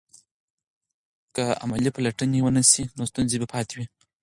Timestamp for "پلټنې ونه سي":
1.95-2.83